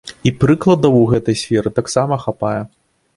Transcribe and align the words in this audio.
І 0.27 0.31
прыкладаў 0.43 0.95
у 0.99 1.03
гэтай 1.11 1.37
сферы 1.43 1.69
таксама 1.81 2.19
хапае. 2.25 2.55